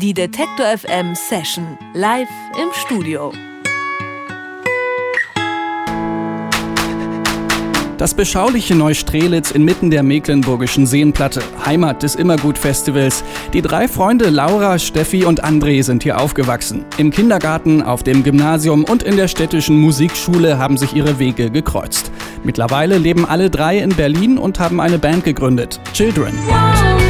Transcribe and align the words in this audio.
Die 0.00 0.14
Detektor 0.14 0.64
FM 0.78 1.14
Session 1.14 1.76
live 1.92 2.26
im 2.56 2.68
Studio. 2.72 3.32
Das 7.98 8.14
beschauliche 8.14 8.74
Neustrelitz 8.74 9.50
inmitten 9.50 9.90
der 9.90 10.02
Mecklenburgischen 10.02 10.86
Seenplatte, 10.86 11.42
Heimat 11.66 12.02
des 12.02 12.14
Immergut-Festivals. 12.14 13.22
Die 13.52 13.60
drei 13.60 13.88
Freunde 13.88 14.30
Laura, 14.30 14.78
Steffi 14.78 15.26
und 15.26 15.44
André 15.44 15.82
sind 15.82 16.02
hier 16.02 16.18
aufgewachsen. 16.18 16.86
Im 16.96 17.10
Kindergarten, 17.10 17.82
auf 17.82 18.02
dem 18.02 18.24
Gymnasium 18.24 18.84
und 18.84 19.02
in 19.02 19.18
der 19.18 19.28
städtischen 19.28 19.76
Musikschule 19.76 20.56
haben 20.56 20.78
sich 20.78 20.94
ihre 20.96 21.18
Wege 21.18 21.50
gekreuzt. 21.50 22.10
Mittlerweile 22.42 22.96
leben 22.96 23.26
alle 23.26 23.50
drei 23.50 23.76
in 23.76 23.90
Berlin 23.90 24.38
und 24.38 24.60
haben 24.60 24.80
eine 24.80 24.98
Band 24.98 25.24
gegründet, 25.24 25.78
Children. 25.92 26.32
André 26.48 27.09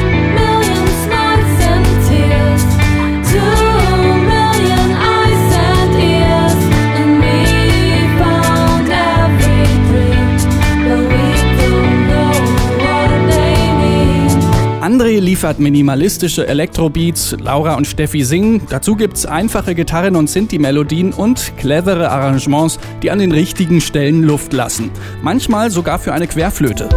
liefert 15.41 15.59
minimalistische 15.59 16.47
Elektrobeats, 16.47 17.35
Laura 17.41 17.77
und 17.77 17.87
Steffi 17.87 18.25
singen. 18.25 18.61
Dazu 18.69 18.95
gibt's 18.95 19.25
einfache 19.25 19.75
Gitarren 19.75 20.15
und 20.15 20.29
Sinti-Melodien 20.29 21.15
und 21.15 21.57
clevere 21.57 22.11
Arrangements, 22.11 22.79
die 23.03 23.11
an 23.11 23.21
den 23.21 23.33
richtigen 23.33 23.81
Stellen 23.81 24.23
Luft 24.23 24.53
lassen. 24.53 24.91
Manchmal 25.23 25.71
sogar 25.71 25.99
für 25.99 26.13
eine 26.13 26.27
Querflöte. 26.27 26.91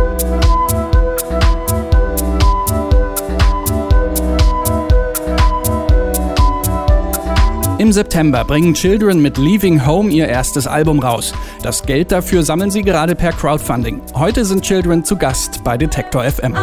Im 7.78 7.94
September 7.94 8.44
bringen 8.44 8.74
Children 8.74 9.22
mit 9.22 9.38
Leaving 9.38 9.86
Home 9.86 10.12
ihr 10.12 10.28
erstes 10.28 10.68
Album 10.68 11.00
raus. 11.00 11.34
Das 11.62 11.86
Geld 11.86 12.12
dafür 12.12 12.44
sammeln 12.44 12.72
sie 12.72 12.82
gerade 12.82 13.16
per 13.16 13.32
Crowdfunding. 13.32 14.02
Heute 14.16 14.44
sind 14.44 14.64
Children 14.64 15.06
zu 15.06 15.16
Gast 15.16 15.64
bei 15.64 15.78
Detektor 15.78 16.26
FM. 16.26 16.54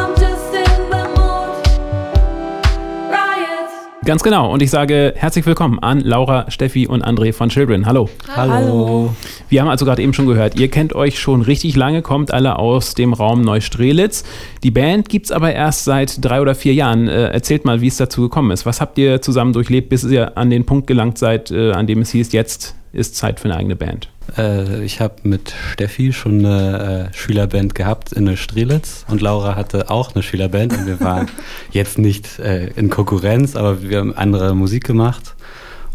Ganz 4.11 4.25
genau. 4.25 4.53
Und 4.53 4.61
ich 4.61 4.71
sage 4.71 5.15
herzlich 5.15 5.47
willkommen 5.47 5.79
an 5.79 6.01
Laura, 6.01 6.51
Steffi 6.51 6.89
und 6.89 7.07
André 7.07 7.33
von 7.33 7.49
Children. 7.49 7.87
Hallo. 7.87 8.09
Hallo. 8.35 9.15
Wir 9.49 9.61
haben 9.61 9.69
also 9.69 9.85
gerade 9.85 10.03
eben 10.03 10.13
schon 10.15 10.27
gehört, 10.27 10.59
ihr 10.59 10.69
kennt 10.69 10.97
euch 10.97 11.21
schon 11.21 11.43
richtig 11.43 11.77
lange, 11.77 12.03
kommt 12.03 12.33
alle 12.33 12.59
aus 12.59 12.95
dem 12.95 13.13
Raum 13.13 13.43
Neustrelitz. 13.43 14.25
Die 14.65 14.73
Band 14.73 15.09
gibt 15.09 15.27
es 15.27 15.31
aber 15.31 15.53
erst 15.53 15.85
seit 15.85 16.25
drei 16.25 16.41
oder 16.41 16.57
vier 16.57 16.75
Jahren. 16.75 17.07
Äh, 17.07 17.29
erzählt 17.29 17.65
mal, 17.65 17.83
wie 17.83 17.87
es 17.87 17.99
dazu 17.99 18.23
gekommen 18.23 18.51
ist. 18.51 18.67
Was 18.67 18.81
habt 18.81 18.99
ihr 18.99 19.23
zusammen 19.23 19.53
durchlebt, 19.53 19.89
bis 19.91 20.03
ihr 20.03 20.37
an 20.37 20.51
den 20.51 20.67
Punkt 20.67 20.89
gelangt 20.89 21.17
seid, 21.17 21.53
äh, 21.53 21.71
an 21.71 21.87
dem 21.87 22.01
es 22.01 22.11
hieß, 22.11 22.33
jetzt 22.33 22.75
ist 22.93 23.17
Zeit 23.17 23.41
für 23.41 23.47
eine 23.47 23.57
eigene 23.57 23.77
Band? 23.77 24.09
Äh, 24.37 24.85
ich 24.85 25.01
habe 25.01 25.17
mit 25.23 25.55
Steffi 25.73 26.13
schon 26.13 26.45
eine 26.45 27.11
äh, 27.11 27.17
Schülerband 27.17 27.75
gehabt 27.75 28.13
in 28.13 28.37
Strelitz 28.37 29.05
und 29.09 29.21
Laura 29.21 29.57
hatte 29.57 29.91
auch 29.91 30.15
eine 30.15 30.23
Schülerband 30.23 30.73
und 30.77 30.87
wir 30.87 31.01
waren 31.01 31.29
jetzt 31.73 31.99
nicht 31.99 32.39
äh, 32.39 32.69
in 32.69 32.91
Konkurrenz, 32.91 33.57
aber 33.57 33.83
wir 33.83 33.99
haben 33.99 34.15
andere 34.15 34.55
Musik 34.55 34.85
gemacht. 34.85 35.35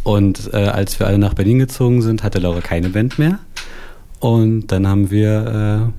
Und 0.04 0.54
äh, 0.54 0.58
als 0.58 1.00
wir 1.00 1.08
alle 1.08 1.18
nach 1.18 1.34
Berlin 1.34 1.58
gezogen 1.58 2.04
sind, 2.04 2.22
hatte 2.22 2.38
Laura 2.40 2.62
keine 2.62 2.90
Band 2.90 3.18
mehr. 3.18 3.40
Und 4.20 4.68
dann 4.68 4.88
haben 4.88 5.10
wir 5.10 5.92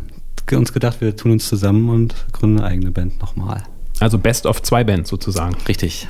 äh, 0.51 0.55
uns 0.55 0.73
gedacht, 0.73 1.01
wir 1.01 1.17
tun 1.17 1.33
uns 1.33 1.49
zusammen 1.49 1.89
und 1.89 2.15
gründen 2.33 2.61
eine 2.61 2.69
eigene 2.69 2.91
Band 2.93 3.21
nochmal. 3.21 3.65
Also 3.99 4.19
Best 4.19 4.47
of 4.47 4.63
zwei 4.63 4.85
Bands 4.85 5.11
sozusagen. 5.11 5.57
Richtig. 5.67 6.07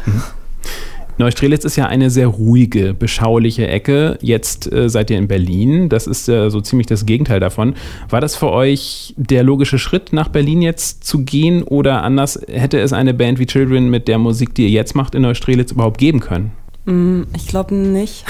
Neustrelitz 1.18 1.64
ist 1.64 1.76
ja 1.76 1.86
eine 1.86 2.10
sehr 2.10 2.26
ruhige, 2.26 2.92
beschauliche 2.92 3.66
Ecke. 3.66 4.18
Jetzt 4.20 4.70
äh, 4.70 4.90
seid 4.90 5.10
ihr 5.10 5.16
in 5.16 5.28
Berlin. 5.28 5.88
Das 5.88 6.06
ist 6.06 6.28
äh, 6.28 6.50
so 6.50 6.60
ziemlich 6.60 6.86
das 6.86 7.06
Gegenteil 7.06 7.40
davon. 7.40 7.74
War 8.10 8.20
das 8.20 8.36
für 8.36 8.50
euch 8.50 9.14
der 9.16 9.42
logische 9.42 9.78
Schritt, 9.78 10.12
nach 10.12 10.28
Berlin 10.28 10.60
jetzt 10.60 11.04
zu 11.04 11.24
gehen? 11.24 11.62
Oder 11.62 12.02
anders, 12.02 12.38
hätte 12.48 12.78
es 12.80 12.92
eine 12.92 13.14
Band 13.14 13.38
wie 13.38 13.46
Children 13.46 13.88
mit 13.88 14.08
der 14.08 14.18
Musik, 14.18 14.54
die 14.54 14.64
ihr 14.64 14.70
jetzt 14.70 14.94
macht, 14.94 15.14
in 15.14 15.22
Neustrelitz 15.22 15.72
überhaupt 15.72 15.98
geben 15.98 16.20
können? 16.20 16.52
Mm, 16.84 17.22
ich 17.34 17.46
glaube 17.46 17.74
nicht. 17.74 18.24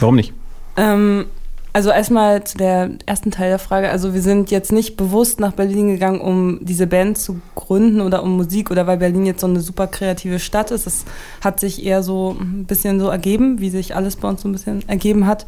Warum 0.00 0.16
nicht? 0.16 0.32
Ähm, 0.76 1.26
also 1.74 1.90
erstmal 1.90 2.44
zu 2.44 2.56
der 2.56 2.92
ersten 3.04 3.32
Teil 3.32 3.50
der 3.50 3.58
Frage. 3.58 3.90
Also 3.90 4.14
wir 4.14 4.22
sind 4.22 4.52
jetzt 4.52 4.70
nicht 4.70 4.96
bewusst 4.96 5.40
nach 5.40 5.52
Berlin 5.52 5.88
gegangen, 5.88 6.20
um 6.20 6.60
diese 6.62 6.86
Band 6.86 7.18
zu 7.18 7.40
gründen 7.56 8.00
oder 8.00 8.22
um 8.22 8.36
Musik 8.36 8.70
oder 8.70 8.86
weil 8.86 8.98
Berlin 8.98 9.26
jetzt 9.26 9.40
so 9.40 9.48
eine 9.48 9.58
super 9.58 9.88
kreative 9.88 10.38
Stadt 10.38 10.70
ist. 10.70 10.86
Es 10.86 11.04
hat 11.40 11.58
sich 11.58 11.84
eher 11.84 12.04
so 12.04 12.36
ein 12.38 12.64
bisschen 12.64 13.00
so 13.00 13.08
ergeben, 13.08 13.58
wie 13.58 13.70
sich 13.70 13.96
alles 13.96 14.14
bei 14.14 14.28
uns 14.28 14.42
so 14.42 14.48
ein 14.48 14.52
bisschen 14.52 14.88
ergeben 14.88 15.26
hat. 15.26 15.46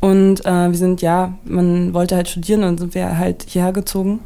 Und 0.00 0.46
äh, 0.46 0.70
wir 0.70 0.78
sind, 0.78 1.02
ja, 1.02 1.34
man 1.44 1.92
wollte 1.92 2.16
halt 2.16 2.28
studieren 2.30 2.64
und 2.64 2.78
sind 2.80 2.94
wir 2.94 3.18
halt 3.18 3.44
hierher 3.46 3.74
gezogen. 3.74 4.20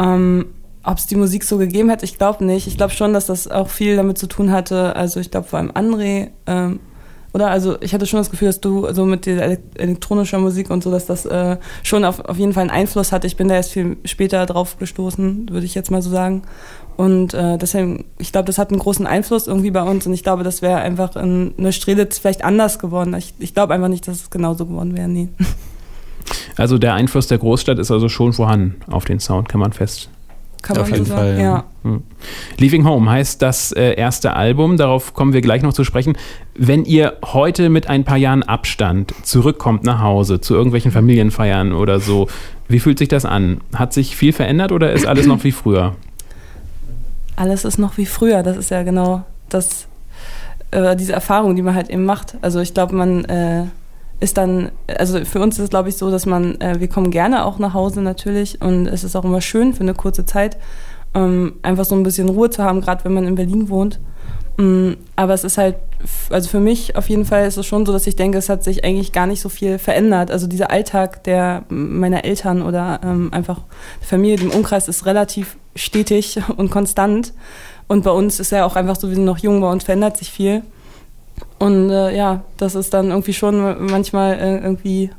Ähm, 0.00 0.46
ob 0.82 0.98
es 0.98 1.06
die 1.06 1.14
Musik 1.16 1.44
so 1.44 1.56
gegeben 1.56 1.88
hätte, 1.90 2.04
ich 2.04 2.18
glaube 2.18 2.44
nicht. 2.44 2.66
Ich 2.66 2.76
glaube 2.76 2.92
schon, 2.92 3.12
dass 3.12 3.26
das 3.26 3.46
auch 3.46 3.68
viel 3.68 3.94
damit 3.94 4.18
zu 4.18 4.26
tun 4.26 4.50
hatte. 4.50 4.96
Also 4.96 5.20
ich 5.20 5.30
glaube 5.30 5.46
vor 5.46 5.60
allem 5.60 5.70
André 5.70 6.30
ähm, 6.48 6.80
oder? 7.32 7.50
Also 7.50 7.80
ich 7.80 7.94
hatte 7.94 8.06
schon 8.06 8.18
das 8.18 8.30
Gefühl, 8.30 8.48
dass 8.48 8.60
du 8.60 8.92
so 8.92 9.04
mit 9.04 9.26
der 9.26 9.58
elektronischer 9.74 10.38
Musik 10.38 10.70
und 10.70 10.82
so, 10.82 10.90
dass 10.90 11.06
das 11.06 11.26
äh, 11.26 11.56
schon 11.82 12.04
auf, 12.04 12.20
auf 12.20 12.38
jeden 12.38 12.52
Fall 12.52 12.62
einen 12.62 12.70
Einfluss 12.70 13.12
hat. 13.12 13.24
Ich 13.24 13.36
bin 13.36 13.48
da 13.48 13.54
erst 13.54 13.72
viel 13.72 13.96
später 14.04 14.44
drauf 14.46 14.78
gestoßen, 14.78 15.48
würde 15.50 15.66
ich 15.66 15.74
jetzt 15.74 15.90
mal 15.90 16.02
so 16.02 16.10
sagen. 16.10 16.42
Und 16.96 17.32
äh, 17.34 17.56
deswegen, 17.56 18.04
ich 18.18 18.32
glaube, 18.32 18.46
das 18.46 18.58
hat 18.58 18.70
einen 18.70 18.78
großen 18.78 19.06
Einfluss 19.06 19.46
irgendwie 19.46 19.70
bei 19.70 19.82
uns 19.82 20.06
und 20.06 20.12
ich 20.12 20.22
glaube, 20.22 20.42
das 20.42 20.60
wäre 20.60 20.80
einfach 20.80 21.16
in 21.16 21.54
eine 21.56 21.72
Strelitz 21.72 22.18
vielleicht 22.18 22.44
anders 22.44 22.78
geworden. 22.78 23.14
Ich, 23.14 23.34
ich 23.38 23.54
glaube 23.54 23.74
einfach 23.74 23.88
nicht, 23.88 24.06
dass 24.06 24.22
es 24.22 24.30
genauso 24.30 24.66
geworden 24.66 24.96
wäre, 24.96 25.08
nee. 25.08 25.28
Also 26.56 26.78
der 26.78 26.94
Einfluss 26.94 27.26
der 27.26 27.38
Großstadt 27.38 27.78
ist 27.78 27.90
also 27.90 28.08
schon 28.08 28.32
vorhanden 28.32 28.76
auf 28.88 29.04
den 29.04 29.18
Sound, 29.18 29.48
kann 29.48 29.60
man 29.60 29.72
fest 29.72 30.10
kann 30.62 30.76
Auf 30.76 30.90
man 30.90 30.92
jeden 30.92 31.06
so 31.06 31.14
Fall, 31.14 31.36
sagen. 31.36 31.42
Ja. 31.42 31.64
Hm. 31.82 32.02
Leaving 32.58 32.84
Home 32.86 33.10
heißt 33.10 33.40
das 33.40 33.72
äh, 33.72 33.94
erste 33.94 34.34
Album, 34.34 34.76
darauf 34.76 35.14
kommen 35.14 35.32
wir 35.32 35.40
gleich 35.40 35.62
noch 35.62 35.72
zu 35.72 35.84
sprechen. 35.84 36.16
Wenn 36.54 36.84
ihr 36.84 37.14
heute 37.24 37.70
mit 37.70 37.88
ein 37.88 38.04
paar 38.04 38.16
Jahren 38.16 38.42
Abstand 38.42 39.14
zurückkommt 39.22 39.84
nach 39.84 40.00
Hause 40.00 40.40
zu 40.40 40.54
irgendwelchen 40.54 40.92
Familienfeiern 40.92 41.72
oder 41.72 42.00
so, 42.00 42.28
wie 42.68 42.80
fühlt 42.80 42.98
sich 42.98 43.08
das 43.08 43.24
an? 43.24 43.60
Hat 43.74 43.92
sich 43.92 44.16
viel 44.16 44.32
verändert 44.32 44.72
oder 44.72 44.92
ist 44.92 45.06
alles 45.06 45.26
noch 45.26 45.44
wie 45.44 45.52
früher? 45.52 45.96
Alles 47.36 47.64
ist 47.64 47.78
noch 47.78 47.96
wie 47.96 48.06
früher, 48.06 48.42
das 48.42 48.56
ist 48.56 48.70
ja 48.70 48.82
genau 48.82 49.24
das, 49.48 49.86
äh, 50.70 50.94
diese 50.94 51.14
Erfahrung, 51.14 51.56
die 51.56 51.62
man 51.62 51.74
halt 51.74 51.88
eben 51.88 52.04
macht. 52.04 52.36
Also 52.42 52.60
ich 52.60 52.74
glaube, 52.74 52.94
man 52.94 53.24
äh, 53.24 53.64
ist 54.20 54.36
dann, 54.36 54.70
also 54.86 55.24
für 55.24 55.40
uns 55.40 55.58
ist 55.58 55.64
es 55.64 55.70
glaube 55.70 55.88
ich 55.88 55.96
so, 55.96 56.10
dass 56.10 56.26
man, 56.26 56.60
äh, 56.60 56.78
wir 56.78 56.88
kommen 56.88 57.10
gerne 57.10 57.44
auch 57.44 57.58
nach 57.58 57.74
Hause 57.74 58.02
natürlich 58.02 58.60
und 58.60 58.86
es 58.86 59.02
ist 59.04 59.16
auch 59.16 59.24
immer 59.24 59.40
schön 59.40 59.72
für 59.74 59.80
eine 59.80 59.94
kurze 59.94 60.24
Zeit, 60.24 60.58
ähm, 61.14 61.54
einfach 61.62 61.84
so 61.84 61.94
ein 61.94 62.02
bisschen 62.02 62.28
Ruhe 62.28 62.50
zu 62.50 62.62
haben, 62.62 62.80
gerade 62.80 63.04
wenn 63.04 63.14
man 63.14 63.26
in 63.26 63.34
Berlin 63.34 63.68
wohnt. 63.68 63.98
Ähm, 64.58 64.98
aber 65.16 65.34
es 65.34 65.44
ist 65.44 65.58
halt, 65.58 65.76
also 66.28 66.48
für 66.48 66.60
mich 66.60 66.96
auf 66.96 67.08
jeden 67.08 67.24
Fall 67.24 67.46
ist 67.46 67.56
es 67.56 67.66
schon 67.66 67.86
so, 67.86 67.92
dass 67.92 68.06
ich 68.06 68.16
denke, 68.16 68.38
es 68.38 68.48
hat 68.48 68.62
sich 68.62 68.84
eigentlich 68.84 69.12
gar 69.12 69.26
nicht 69.26 69.40
so 69.40 69.48
viel 69.48 69.78
verändert. 69.78 70.30
Also 70.30 70.46
dieser 70.46 70.70
Alltag 70.70 71.24
der 71.24 71.64
meiner 71.68 72.24
Eltern 72.24 72.62
oder 72.62 73.00
ähm, 73.02 73.32
einfach 73.32 73.60
der 74.00 74.08
Familie, 74.08 74.36
dem 74.36 74.50
Umkreis 74.50 74.88
ist 74.88 75.06
relativ 75.06 75.56
stetig 75.74 76.40
und 76.56 76.70
konstant. 76.70 77.32
Und 77.88 78.04
bei 78.04 78.10
uns 78.10 78.38
ist 78.38 78.52
ja 78.52 78.64
auch 78.64 78.76
einfach 78.76 78.96
so, 78.96 79.08
wir 79.08 79.14
sind 79.16 79.24
noch 79.24 79.38
jung, 79.38 79.60
bei 79.60 79.70
uns 79.70 79.84
verändert 79.84 80.16
sich 80.16 80.30
viel. 80.30 80.62
Und 81.58 81.90
äh, 81.90 82.16
ja, 82.16 82.42
das 82.56 82.74
ist 82.74 82.94
dann 82.94 83.10
irgendwie 83.10 83.32
schon 83.32 83.86
manchmal 83.86 84.38
äh, 84.38 84.58
irgendwie 84.58 85.10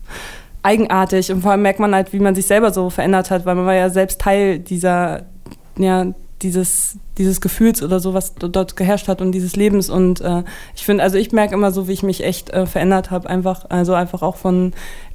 eigenartig. 0.62 1.32
Und 1.32 1.42
vor 1.42 1.52
allem 1.52 1.62
merkt 1.62 1.80
man 1.80 1.94
halt, 1.94 2.12
wie 2.12 2.20
man 2.20 2.34
sich 2.34 2.46
selber 2.46 2.72
so 2.72 2.90
verändert 2.90 3.30
hat, 3.30 3.46
weil 3.46 3.54
man 3.54 3.66
war 3.66 3.74
ja 3.74 3.88
selbst 3.90 4.20
Teil 4.20 4.58
dieser, 4.58 5.22
ja, 5.78 6.06
dieses, 6.42 6.96
dieses 7.16 7.40
Gefühls 7.40 7.82
oder 7.82 8.00
so, 8.00 8.14
was 8.14 8.34
dort 8.34 8.76
geherrscht 8.76 9.08
hat 9.08 9.20
und 9.20 9.32
dieses 9.32 9.56
Lebens. 9.56 9.90
Und 9.90 10.20
äh, 10.20 10.44
ich 10.74 10.84
finde, 10.84 11.02
also 11.02 11.18
ich 11.18 11.32
merke 11.32 11.54
immer 11.54 11.72
so, 11.72 11.88
wie 11.88 11.92
ich 11.92 12.02
mich 12.02 12.24
echt 12.24 12.50
äh, 12.50 12.66
verändert 12.66 13.10
habe, 13.10 13.28
einfach, 13.28 13.66
also 13.68 13.94
einfach 13.94 14.22
auch 14.22 14.36
von 14.36 14.72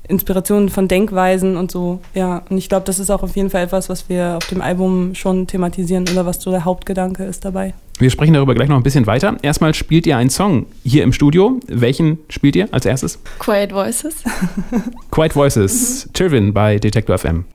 Inspirationen, 0.08 0.70
von 0.70 0.88
Denkweisen 0.88 1.56
und 1.56 1.72
so. 1.72 2.00
Ja, 2.14 2.44
und 2.50 2.58
ich 2.58 2.68
glaube, 2.68 2.86
das 2.86 3.00
ist 3.00 3.10
auch 3.10 3.24
auf 3.24 3.36
jeden 3.36 3.50
Fall 3.50 3.64
etwas, 3.64 3.90
was 3.90 4.10
wir 4.10 4.38
auf 4.38 4.48
dem 4.48 4.62
Album 4.62 5.16
schon 5.16 5.48
thematisieren 5.48 6.06
oder 6.12 6.26
was 6.26 6.42
so 6.42 6.52
der 6.52 6.66
Hauptgedanke 6.66 7.24
ist 7.24 7.46
dabei. 7.46 7.74
Wir 8.00 8.10
sprechen 8.10 8.34
darüber 8.34 8.56
gleich 8.56 8.70
noch 8.70 8.76
ein 8.76 8.84
bisschen 8.84 9.08
weiter. 9.08 9.38
Erstmal 9.44 9.74
spielt 9.74 10.06
ihr 10.06 10.18
einen 10.18 10.30
Song 10.30 10.66
hier 10.84 11.04
im 11.04 11.14
Studio. 11.14 11.60
Welchen 11.68 12.18
spielt 12.28 12.56
ihr 12.56 12.68
als 12.72 12.86
erstes? 12.86 13.20
Quiet 13.40 13.72
Voices. 13.72 14.24
Quiet 15.12 15.36
Voices, 15.36 16.10
Children 16.14 16.54
bei 16.54 16.80
Detector 16.80 17.18
FM. 17.18 17.46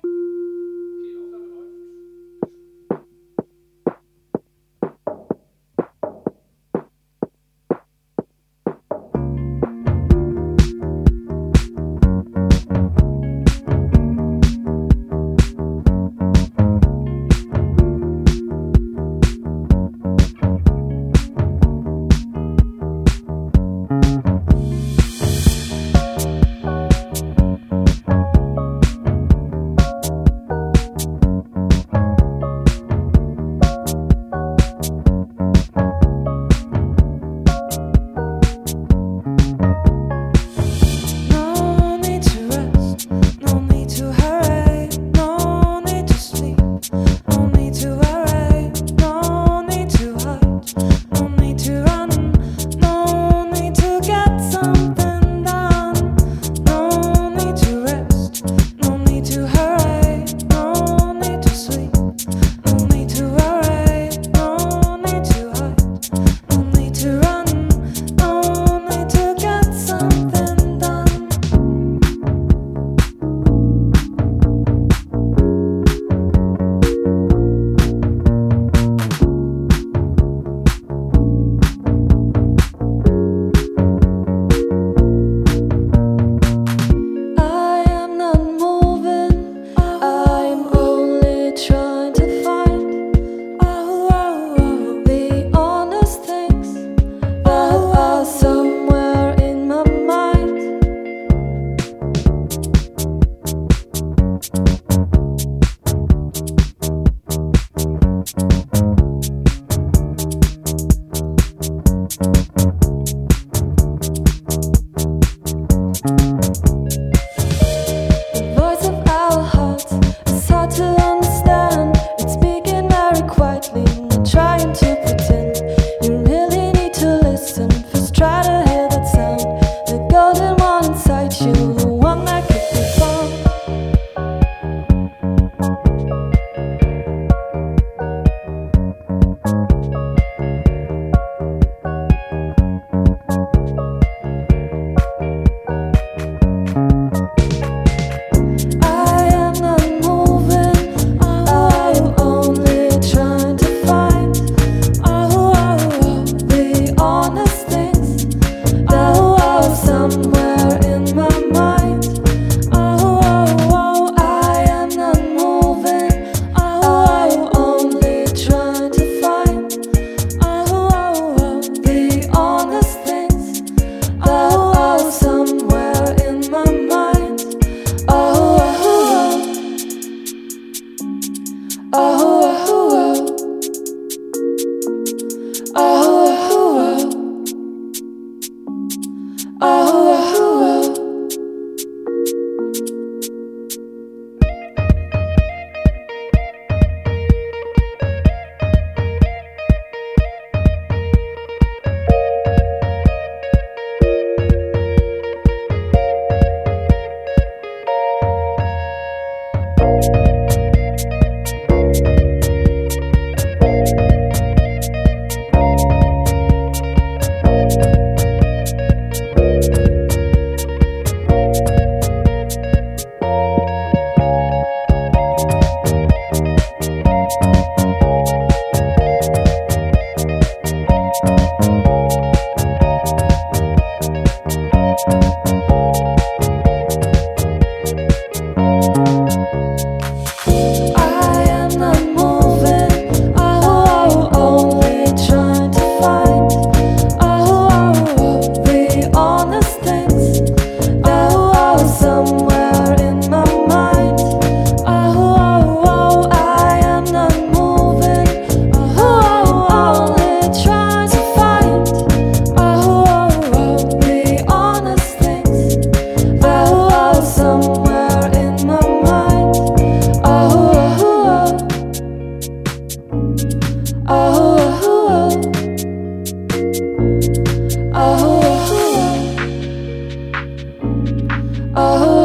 Oh. 281.80 282.17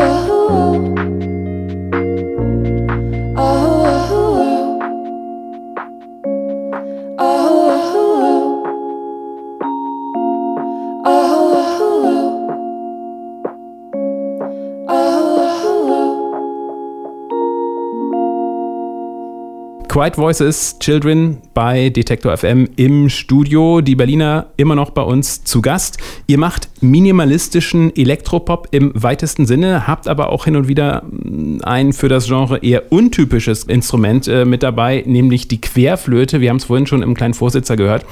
Quiet 19.93 20.17
Voices 20.17 20.79
Children 20.79 21.37
bei 21.53 21.89
Detektor 21.89 22.35
FM 22.35 22.67
im 22.77 23.09
Studio. 23.09 23.79
Die 23.79 23.95
Berliner 23.95 24.47
immer 24.57 24.73
noch 24.73 24.89
bei 24.89 25.03
uns 25.03 25.43
zu 25.43 25.61
Gast. 25.61 25.99
Ihr 26.25 26.39
macht 26.39 26.67
minimalistischen 26.81 27.95
Elektropop 27.95 28.69
im 28.71 28.91
weitesten 28.95 29.45
Sinne, 29.45 29.85
habt 29.85 30.07
aber 30.07 30.29
auch 30.29 30.45
hin 30.45 30.55
und 30.55 30.67
wieder 30.67 31.03
mm, 31.03 31.59
ein 31.61 31.93
für 31.93 32.09
das 32.09 32.25
Genre 32.25 32.57
eher 32.63 32.91
untypisches 32.91 33.65
Instrument 33.65 34.27
äh, 34.27 34.45
mit 34.45 34.63
dabei, 34.63 35.03
nämlich 35.05 35.47
die 35.47 35.61
Querflöte. 35.61 36.41
Wir 36.41 36.49
haben 36.49 36.57
es 36.57 36.65
vorhin 36.65 36.87
schon 36.87 37.03
im 37.03 37.13
kleinen 37.13 37.35
Vorsitzer 37.35 37.75
gehört. 37.75 38.03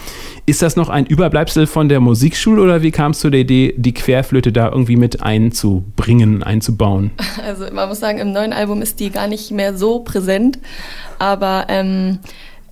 Ist 0.45 0.61
das 0.61 0.75
noch 0.75 0.89
ein 0.89 1.07
Überbleibsel 1.07 1.65
von 1.65 1.89
der 1.89 1.99
Musikschule 1.99 2.61
oder 2.61 2.83
wie 2.83 2.91
kam 2.91 3.13
es 3.13 3.19
zu 3.19 3.31
der 3.31 3.39
Idee, 3.39 3.73
die 3.75 3.95
Querflöte 3.95 4.51
da 4.51 4.69
irgendwie 4.69 4.97
mit 4.97 5.23
einzubringen, 5.23 6.43
einzubauen? 6.43 7.09
Also 7.43 7.65
man 7.73 7.89
muss 7.89 7.99
sagen, 7.99 8.19
im 8.19 8.31
neuen 8.33 8.53
Album 8.53 8.83
ist 8.83 8.99
die 8.99 9.09
gar 9.09 9.27
nicht 9.27 9.49
mehr 9.49 9.75
so 9.75 9.99
präsent. 9.99 10.59
Aber 11.21 11.65
ähm, 11.67 12.17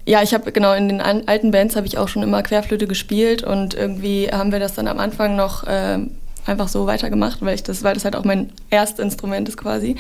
ja, 0.07 0.23
ich 0.23 0.33
habe 0.33 0.51
genau 0.51 0.73
in 0.73 0.89
den 0.89 1.01
alten 1.01 1.51
Bands 1.51 1.75
habe 1.75 1.85
ich 1.85 1.99
auch 1.99 2.07
schon 2.07 2.23
immer 2.23 2.41
Querflöte 2.41 2.87
gespielt 2.87 3.43
und 3.43 3.75
irgendwie 3.75 4.29
haben 4.31 4.51
wir 4.51 4.57
das 4.57 4.73
dann 4.73 4.87
am 4.87 4.97
Anfang 4.97 5.35
noch 5.35 5.65
äh, 5.67 5.99
einfach 6.47 6.67
so 6.67 6.87
weitergemacht, 6.87 7.43
weil 7.43 7.53
ich 7.53 7.61
das, 7.61 7.83
weil 7.83 7.93
das 7.93 8.05
halt 8.05 8.15
auch 8.15 8.23
mein 8.23 8.49
Erstinstrument 8.71 9.47
ist 9.47 9.57
quasi. 9.57 9.97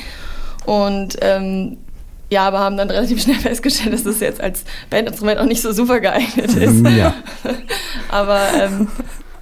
Und 0.65 1.17
ähm, 1.21 1.77
ja, 2.31 2.47
aber 2.47 2.57
haben 2.57 2.75
dann 2.75 2.89
relativ 2.89 3.21
schnell 3.21 3.37
festgestellt, 3.37 3.93
dass 3.93 4.01
das 4.01 4.19
jetzt 4.19 4.41
als 4.41 4.63
Bandinstrument 4.89 5.39
auch 5.39 5.45
nicht 5.45 5.61
so 5.61 5.71
super 5.71 5.99
geeignet 5.99 6.51
ist. 6.55 6.87
Ja. 6.87 7.13
aber 8.09 8.47
ähm, 8.59 8.87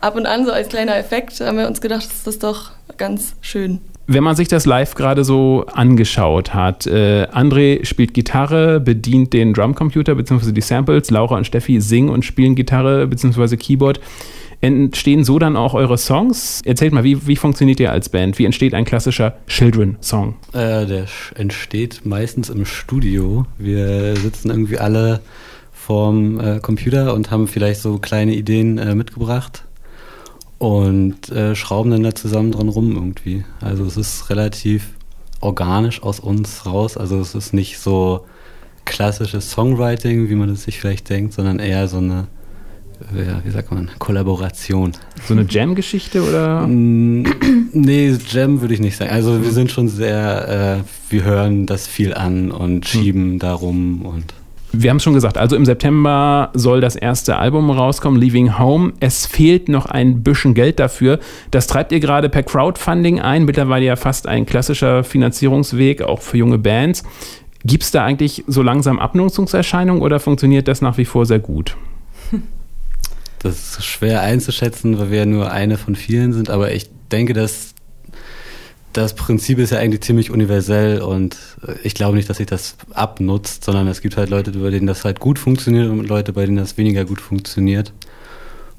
ab 0.01 0.17
und 0.17 0.25
an 0.25 0.45
so 0.45 0.51
als 0.51 0.67
kleiner 0.67 0.97
Effekt 0.97 1.39
haben 1.39 1.57
wir 1.57 1.67
uns 1.67 1.79
gedacht, 1.79 2.03
das 2.03 2.13
ist 2.13 2.27
das 2.27 2.39
doch 2.39 2.71
ganz 2.97 3.35
schön. 3.39 3.79
Wenn 4.09 4.23
man 4.23 4.37
sich 4.37 4.47
das 4.47 4.65
live 4.65 4.95
gerade 4.95 5.25
so 5.25 5.65
angeschaut 5.65 6.53
hat, 6.53 6.87
äh, 6.87 7.27
André 7.29 7.83
spielt 7.85 8.13
Gitarre, 8.13 8.79
bedient 8.79 9.33
den 9.33 9.53
Drumcomputer 9.53 10.15
bzw. 10.15 10.53
die 10.53 10.61
Samples, 10.61 11.11
Laura 11.11 11.35
und 11.35 11.45
Steffi 11.45 11.81
singen 11.81 12.07
und 12.07 12.23
spielen 12.23 12.55
Gitarre 12.55 13.05
bzw. 13.05 13.57
Keyboard. 13.57 13.99
Entstehen 14.61 15.25
so 15.25 15.39
dann 15.39 15.57
auch 15.57 15.73
eure 15.73 15.97
Songs? 15.97 16.61
Erzählt 16.63 16.93
mal, 16.93 17.03
wie, 17.03 17.27
wie 17.27 17.35
funktioniert 17.35 17.81
ihr 17.81 17.91
als 17.91 18.07
Band? 18.07 18.39
Wie 18.39 18.45
entsteht 18.45 18.73
ein 18.73 18.85
klassischer 18.85 19.37
Children-Song? 19.47 20.35
Äh, 20.53 20.85
der 20.85 21.05
entsteht 21.35 22.05
meistens 22.05 22.49
im 22.49 22.65
Studio. 22.65 23.45
Wir 23.57 24.15
sitzen 24.15 24.49
irgendwie 24.49 24.79
alle 24.79 25.19
vorm 25.73 26.39
äh, 26.39 26.59
Computer 26.59 27.13
und 27.13 27.29
haben 27.29 27.47
vielleicht 27.47 27.81
so 27.81 27.99
kleine 27.99 28.33
Ideen 28.33 28.77
äh, 28.77 28.95
mitgebracht 28.95 29.66
und 30.59 31.29
äh, 31.29 31.55
schrauben 31.55 31.91
dann 31.91 32.03
da 32.03 32.15
zusammen 32.15 32.51
dran 32.51 32.69
rum 32.69 32.95
irgendwie. 32.95 33.45
Also 33.61 33.85
es 33.85 33.97
ist 33.97 34.29
relativ 34.29 34.89
organisch 35.39 36.01
aus 36.01 36.19
uns 36.19 36.65
raus. 36.65 36.97
Also 36.97 37.19
es 37.19 37.35
ist 37.35 37.53
nicht 37.53 37.79
so 37.79 38.25
klassisches 38.85 39.51
Songwriting, 39.51 40.29
wie 40.29 40.35
man 40.35 40.49
es 40.49 40.63
sich 40.63 40.79
vielleicht 40.79 41.09
denkt, 41.09 41.33
sondern 41.33 41.59
eher 41.59 41.87
so 41.87 41.97
eine, 41.97 42.27
ja, 43.15 43.41
wie 43.43 43.51
sagt 43.51 43.71
man, 43.71 43.91
Kollaboration. 43.99 44.93
So 45.25 45.33
eine 45.33 45.45
Jam-Geschichte 45.47 46.23
oder? 46.23 46.65
Mm, 46.65 47.23
nee, 47.73 48.17
Jam 48.29 48.61
würde 48.61 48.73
ich 48.73 48.79
nicht 48.79 48.97
sagen. 48.97 49.11
Also 49.11 49.43
wir 49.43 49.51
sind 49.51 49.69
schon 49.71 49.89
sehr, 49.89 50.81
äh, 50.81 51.11
wir 51.11 51.23
hören 51.23 51.67
das 51.67 51.85
viel 51.85 52.13
an 52.13 52.51
und 52.51 52.77
hm. 52.77 52.83
schieben 52.83 53.31
hm. 53.33 53.39
darum 53.39 54.05
und 54.05 54.33
wir 54.81 54.89
haben 54.89 54.97
es 54.97 55.03
schon 55.03 55.13
gesagt, 55.13 55.37
also 55.37 55.55
im 55.55 55.65
September 55.65 56.51
soll 56.53 56.81
das 56.81 56.95
erste 56.95 57.37
Album 57.37 57.71
rauskommen, 57.71 58.19
Leaving 58.19 58.59
Home. 58.59 58.93
Es 58.99 59.25
fehlt 59.25 59.69
noch 59.69 59.87
ein 59.87 60.23
bisschen 60.23 60.53
Geld 60.53 60.79
dafür. 60.79 61.19
Das 61.51 61.67
treibt 61.67 61.91
ihr 61.91 61.99
gerade 61.99 62.29
per 62.29 62.43
Crowdfunding 62.43 63.19
ein, 63.19 63.45
mittlerweile 63.45 63.85
ja 63.85 63.95
fast 63.95 64.27
ein 64.27 64.45
klassischer 64.45 65.03
Finanzierungsweg, 65.03 66.01
auch 66.03 66.21
für 66.21 66.37
junge 66.37 66.57
Bands. 66.57 67.03
Gibt 67.63 67.83
es 67.83 67.91
da 67.91 68.05
eigentlich 68.05 68.43
so 68.47 68.61
langsam 68.61 68.99
Abnutzungserscheinungen 68.99 70.01
oder 70.01 70.19
funktioniert 70.19 70.67
das 70.67 70.81
nach 70.81 70.97
wie 70.97 71.05
vor 71.05 71.25
sehr 71.25 71.39
gut? 71.39 71.75
Das 73.39 73.77
ist 73.77 73.85
schwer 73.85 74.21
einzuschätzen, 74.21 74.97
weil 74.99 75.11
wir 75.11 75.19
ja 75.19 75.25
nur 75.25 75.51
eine 75.51 75.77
von 75.77 75.95
vielen 75.95 76.33
sind, 76.33 76.49
aber 76.49 76.73
ich 76.73 76.89
denke, 77.11 77.33
dass 77.33 77.75
das 78.97 79.13
Prinzip 79.13 79.59
ist 79.59 79.71
ja 79.71 79.77
eigentlich 79.77 80.01
ziemlich 80.01 80.31
universell 80.31 81.01
und 81.01 81.37
äh, 81.65 81.73
ich 81.83 81.93
glaube 81.93 82.17
nicht, 82.17 82.29
dass 82.29 82.37
sich 82.37 82.47
das 82.47 82.75
abnutzt, 82.93 83.63
sondern 83.63 83.87
es 83.87 84.01
gibt 84.01 84.17
halt 84.17 84.29
Leute, 84.29 84.51
bei 84.51 84.71
denen 84.71 84.87
das 84.87 85.05
halt 85.05 85.19
gut 85.19 85.37
funktioniert 85.37 85.89
und 85.89 86.07
Leute, 86.07 86.33
bei 86.33 86.45
denen 86.45 86.57
das 86.57 86.77
weniger 86.77 87.05
gut 87.05 87.21
funktioniert. 87.21 87.93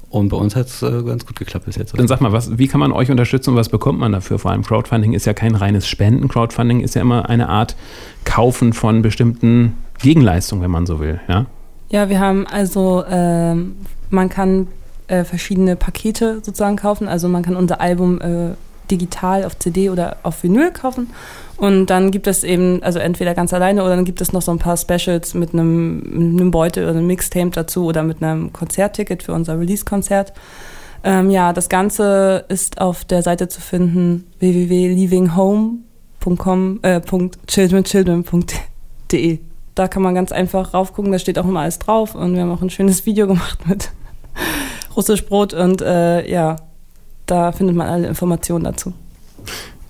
Und 0.09 0.29
bei 0.29 0.37
uns 0.37 0.55
hat 0.55 0.67
es 0.67 0.81
äh, 0.81 1.03
ganz 1.03 1.25
gut 1.25 1.37
geklappt 1.37 1.65
bis 1.65 1.75
jetzt. 1.75 1.97
Dann 1.97 2.07
sag 2.07 2.19
mal, 2.19 2.31
was, 2.31 2.57
wie 2.57 2.67
kann 2.67 2.79
man 2.79 2.91
euch 2.91 3.11
unterstützen 3.11 3.51
und 3.51 3.55
was 3.55 3.69
bekommt 3.69 3.99
man 3.99 4.11
dafür? 4.11 4.39
Vor 4.39 4.51
allem 4.51 4.63
Crowdfunding 4.63 5.13
ist 5.13 5.25
ja 5.25 5.33
kein 5.33 5.55
reines 5.55 5.87
Spenden. 5.87 6.27
Crowdfunding 6.27 6.81
ist 6.81 6.95
ja 6.95 7.01
immer 7.01 7.29
eine 7.29 7.47
Art 7.47 7.75
Kaufen 8.25 8.73
von 8.73 9.03
bestimmten 9.03 9.77
Gegenleistungen, 10.01 10.63
wenn 10.63 10.71
man 10.71 10.87
so 10.87 10.99
will. 10.99 11.19
Ja, 11.27 11.45
ja 11.89 12.09
wir 12.09 12.19
haben 12.19 12.47
also, 12.47 13.03
äh, 13.03 13.53
man 14.09 14.29
kann 14.29 14.67
äh, 15.07 15.23
verschiedene 15.23 15.75
Pakete 15.75 16.41
sozusagen 16.43 16.75
kaufen. 16.75 17.07
Also 17.07 17.29
man 17.29 17.43
kann 17.43 17.55
unser 17.55 17.79
Album 17.79 18.19
äh, 18.19 18.55
digital 18.91 19.45
auf 19.45 19.57
CD 19.59 19.89
oder 19.89 20.17
auf 20.23 20.43
Vinyl 20.43 20.71
kaufen. 20.71 21.11
Und 21.57 21.87
dann 21.87 22.11
gibt 22.11 22.27
es 22.27 22.43
eben, 22.43 22.81
also 22.83 22.99
entweder 22.99 23.33
ganz 23.33 23.53
alleine 23.53 23.83
oder 23.83 23.95
dann 23.95 24.05
gibt 24.05 24.21
es 24.21 24.31
noch 24.31 24.41
so 24.41 24.51
ein 24.51 24.59
paar 24.59 24.77
Specials 24.77 25.33
mit 25.33 25.53
einem, 25.53 25.97
mit 25.97 26.41
einem 26.41 26.51
Beutel 26.51 26.83
oder 26.83 26.93
einem 26.93 27.07
Mixtape 27.07 27.49
dazu 27.49 27.85
oder 27.85 28.03
mit 28.03 28.23
einem 28.23 28.53
Konzertticket 28.53 29.23
für 29.23 29.33
unser 29.33 29.59
Release-Konzert. 29.59 30.31
Ähm, 31.03 31.29
ja, 31.29 31.51
das 31.53 31.69
Ganze 31.69 32.43
ist 32.49 32.81
auf 32.81 33.05
der 33.05 33.23
Seite 33.23 33.47
zu 33.47 33.61
finden 33.61 34.25
www.leavinghome.com 34.39 36.79
äh. 36.81 36.99
Da 39.75 39.87
kann 39.87 40.01
man 40.01 40.15
ganz 40.15 40.33
einfach 40.33 40.73
raufgucken, 40.73 41.11
da 41.11 41.19
steht 41.19 41.37
auch 41.39 41.45
immer 41.45 41.61
alles 41.61 41.79
drauf 41.79 42.15
und 42.15 42.35
wir 42.35 42.41
haben 42.41 42.51
auch 42.51 42.61
ein 42.61 42.69
schönes 42.69 43.05
Video 43.05 43.27
gemacht 43.27 43.59
mit 43.67 43.91
Russisch 44.95 45.25
Brot 45.25 45.53
und 45.53 45.81
äh, 45.81 46.29
ja, 46.29 46.57
da 47.29 47.51
findet 47.51 47.75
man 47.75 47.87
alle 47.87 48.07
Informationen 48.07 48.63
dazu. 48.63 48.93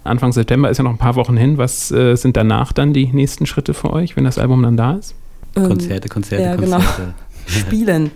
Anfang 0.03 0.31
September 0.31 0.69
ist 0.69 0.77
ja 0.77 0.83
noch 0.83 0.91
ein 0.91 0.97
paar 0.97 1.15
Wochen 1.15 1.37
hin. 1.37 1.57
Was 1.57 1.91
äh, 1.91 2.15
sind 2.15 2.37
danach 2.37 2.73
dann 2.73 2.93
die 2.93 3.07
nächsten 3.07 3.45
Schritte 3.45 3.73
für 3.73 3.91
euch, 3.91 4.15
wenn 4.15 4.23
das 4.23 4.37
Album 4.37 4.63
dann 4.63 4.77
da 4.77 4.93
ist? 4.93 5.15
Ähm, 5.55 5.67
Konzerte, 5.67 6.09
Konzerte, 6.09 6.43
ja, 6.43 6.55
genau. 6.55 6.77
Konzerte. 6.77 7.13
Spielen. 7.45 8.11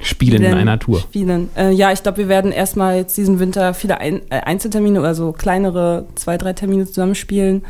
Spielen, 0.00 0.42
in 0.42 0.54
einer 0.54 0.78
Tour. 0.80 0.98
Spielen. 0.98 1.48
Äh, 1.56 1.70
ja, 1.72 1.92
ich 1.92 2.02
glaube, 2.02 2.18
wir 2.18 2.28
werden 2.28 2.50
erstmal 2.50 2.96
jetzt 2.96 3.16
diesen 3.16 3.38
Winter 3.38 3.72
viele 3.72 3.98
Ein 3.98 4.22
äh, 4.30 4.40
Einzeltermine 4.40 4.98
oder 4.98 5.14
so 5.14 5.32
kleinere 5.32 6.06
zwei, 6.16 6.38
drei 6.38 6.54
Termine 6.54 6.86
zusammenspielen. 6.86 7.62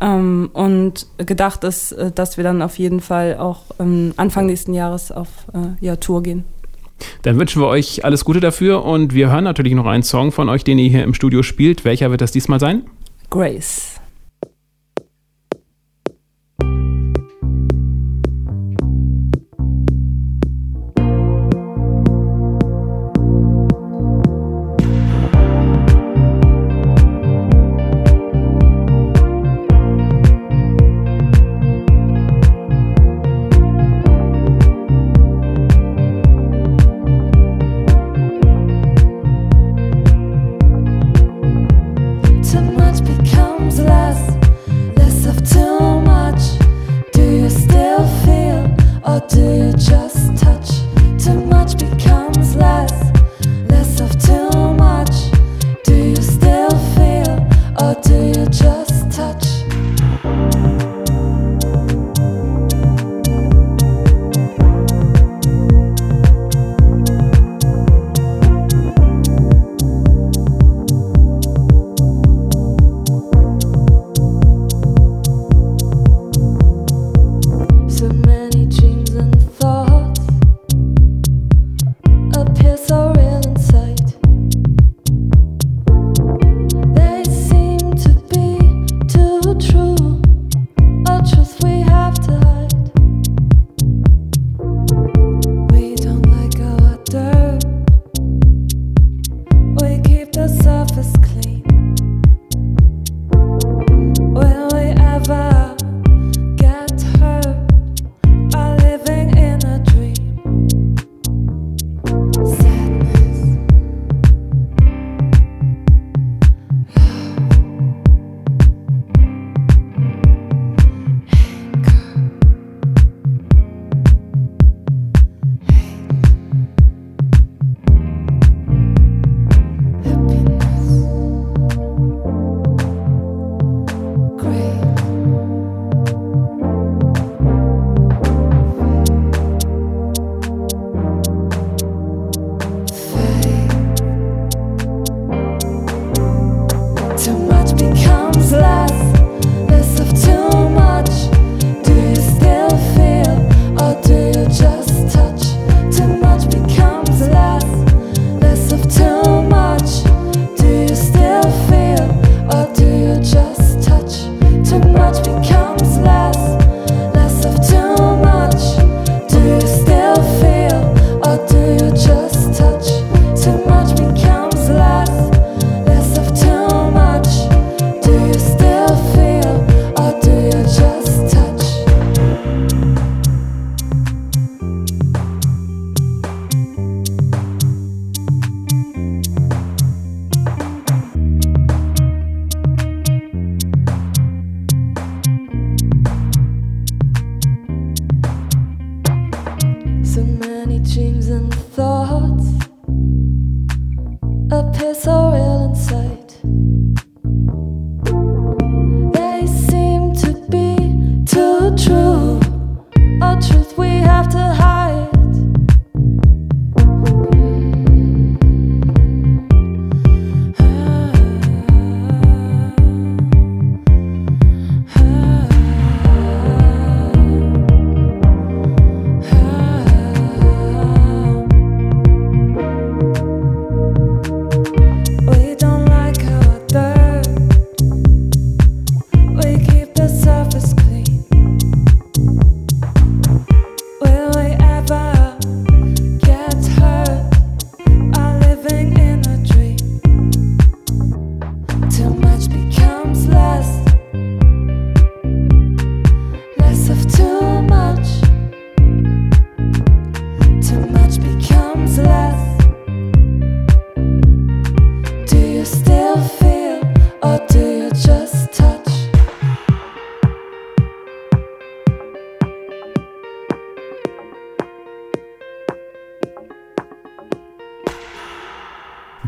Ähm, 0.00 0.50
und 0.52 1.06
gedacht 1.18 1.64
ist, 1.64 1.92
äh, 1.92 2.10
dass 2.12 2.36
wir 2.36 2.44
dann 2.44 2.62
auf 2.62 2.78
jeden 2.78 3.00
Fall 3.00 3.36
auch 3.36 3.62
ähm, 3.78 4.14
Anfang 4.16 4.46
nächsten 4.46 4.74
Jahres 4.74 5.12
auf 5.12 5.28
äh, 5.54 5.84
ja, 5.84 5.96
Tour 5.96 6.22
gehen. 6.22 6.44
Dann 7.22 7.38
wünschen 7.38 7.60
wir 7.60 7.68
euch 7.68 8.04
alles 8.04 8.24
Gute 8.24 8.40
dafür 8.40 8.84
und 8.84 9.14
wir 9.14 9.30
hören 9.30 9.44
natürlich 9.44 9.74
noch 9.74 9.86
einen 9.86 10.02
Song 10.02 10.32
von 10.32 10.48
euch, 10.48 10.64
den 10.64 10.78
ihr 10.78 10.88
hier 10.88 11.04
im 11.04 11.14
Studio 11.14 11.42
spielt. 11.42 11.84
Welcher 11.84 12.10
wird 12.10 12.20
das 12.20 12.32
diesmal 12.32 12.60
sein? 12.60 12.84
Grace. 13.30 14.00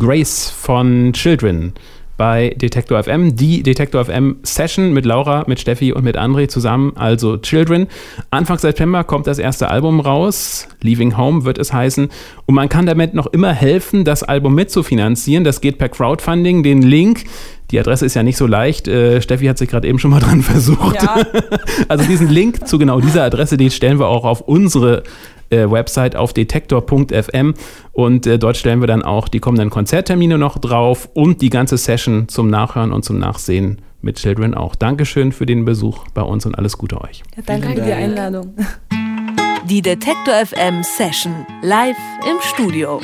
Grace 0.08 0.48
von 0.48 1.12
Children 1.12 1.74
bei 2.16 2.54
Detektor 2.56 3.02
FM. 3.02 3.36
Die 3.36 3.62
Detektor 3.62 4.06
FM 4.06 4.36
Session 4.42 4.94
mit 4.94 5.04
Laura, 5.04 5.44
mit 5.46 5.60
Steffi 5.60 5.92
und 5.92 6.02
mit 6.02 6.16
André 6.16 6.48
zusammen, 6.48 6.94
also 6.96 7.36
Children. 7.36 7.88
Anfang 8.30 8.56
September 8.56 9.04
kommt 9.04 9.26
das 9.26 9.38
erste 9.38 9.68
Album 9.68 10.00
raus. 10.00 10.66
Leaving 10.80 11.18
Home 11.18 11.44
wird 11.44 11.58
es 11.58 11.74
heißen. 11.74 12.08
Und 12.46 12.54
man 12.54 12.70
kann 12.70 12.86
damit 12.86 13.12
noch 13.12 13.26
immer 13.26 13.52
helfen, 13.52 14.06
das 14.06 14.22
Album 14.22 14.54
mitzufinanzieren. 14.54 15.44
Das 15.44 15.60
geht 15.60 15.76
per 15.76 15.90
Crowdfunding. 15.90 16.62
Den 16.62 16.80
Link 16.80 17.24
die 17.70 17.78
Adresse 17.78 18.06
ist 18.06 18.14
ja 18.14 18.22
nicht 18.22 18.38
so 18.38 18.46
leicht. 18.46 18.88
Äh, 18.88 19.20
Steffi 19.20 19.44
hat 19.44 19.58
sich 19.58 19.68
gerade 19.68 19.86
eben 19.86 19.98
schon 19.98 20.10
mal 20.10 20.20
dran 20.20 20.40
versucht. 20.42 21.02
Ja. 21.02 21.22
also 21.88 22.04
diesen 22.04 22.30
Link 22.30 22.66
zu 22.66 22.78
genau 22.78 23.00
dieser 23.00 23.24
Adresse, 23.24 23.58
den 23.58 23.70
stellen 23.70 23.98
wir 23.98 24.06
auch 24.06 24.24
auf 24.24 24.40
unsere 24.40 25.02
äh, 25.50 25.70
Website 25.70 26.16
auf 26.16 26.32
detektor.fm 26.32 27.54
und 27.92 28.26
äh, 28.26 28.38
dort 28.38 28.56
stellen 28.56 28.80
wir 28.80 28.86
dann 28.86 29.02
auch 29.02 29.28
die 29.28 29.40
kommenden 29.40 29.70
Konzerttermine 29.70 30.38
noch 30.38 30.58
drauf 30.58 31.08
und 31.14 31.42
die 31.42 31.50
ganze 31.50 31.78
Session 31.78 32.28
zum 32.28 32.48
Nachhören 32.48 32.92
und 32.92 33.04
zum 33.04 33.18
Nachsehen 33.18 33.80
mit 34.00 34.16
Children 34.16 34.54
auch. 34.54 34.74
Dankeschön 34.74 35.32
für 35.32 35.46
den 35.46 35.64
Besuch 35.64 36.04
bei 36.14 36.22
uns 36.22 36.46
und 36.46 36.56
alles 36.56 36.78
Gute 36.78 37.00
euch. 37.00 37.22
Ja, 37.36 37.42
danke 37.44 37.68
für 37.68 37.82
die 37.82 37.92
Einladung. 37.92 38.54
Die 39.68 39.82
Detektor 39.82 40.34
FM 40.34 40.82
Session 40.82 41.46
live 41.62 41.96
im 42.24 42.36
Studio. 42.40 43.00